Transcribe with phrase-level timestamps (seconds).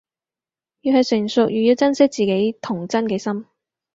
[0.79, 3.45] 越係成熟，越要珍惜自己童真嘅心